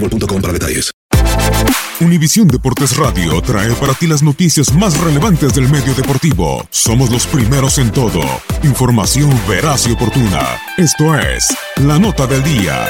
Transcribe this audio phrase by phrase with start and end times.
[0.00, 0.42] boostmobile.com.
[2.00, 6.66] Univisión Deportes Radio trae para ti las noticias más relevantes del medio deportivo.
[6.70, 8.20] Somos los primeros en todo.
[8.62, 10.42] Información veraz y oportuna.
[10.76, 11.46] Esto es
[11.76, 12.86] La Nota del Día.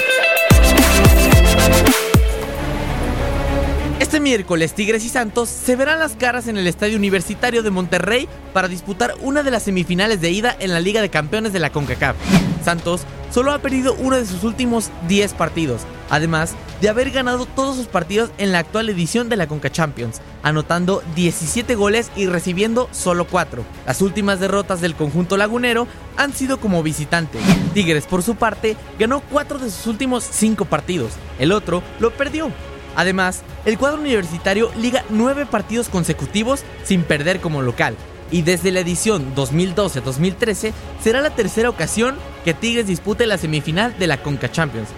[4.01, 8.29] Este miércoles, Tigres y Santos se verán las caras en el Estadio Universitario de Monterrey
[8.53, 11.71] para disputar una de las semifinales de ida en la Liga de Campeones de la
[11.71, 12.17] CONCACAF.
[12.65, 17.77] Santos solo ha perdido uno de sus últimos 10 partidos, además de haber ganado todos
[17.77, 22.89] sus partidos en la actual edición de la Conca Champions, anotando 17 goles y recibiendo
[22.93, 23.65] solo 4.
[23.87, 25.87] Las últimas derrotas del conjunto lagunero
[26.17, 27.39] han sido como visitante.
[27.75, 32.51] Tigres, por su parte, ganó 4 de sus últimos 5 partidos, el otro lo perdió.
[32.95, 37.95] Además, el cuadro universitario liga 9 partidos consecutivos sin perder como local.
[38.31, 40.73] Y desde la edición 2012-2013
[41.03, 44.89] será la tercera ocasión que Tigres dispute la semifinal de la Conca Champions.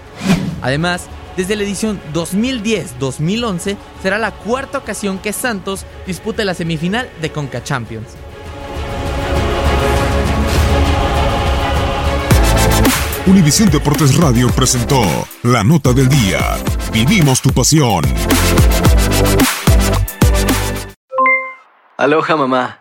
[0.62, 7.30] Además, desde la edición 2010-2011 será la cuarta ocasión que Santos dispute la semifinal de
[7.30, 8.08] Conca Champions.
[13.28, 15.02] Univisión Deportes Radio presentó
[15.42, 16.56] La Nota del Día.
[16.92, 18.02] Vivimos tu pasión.
[21.98, 22.80] Aloha mamá,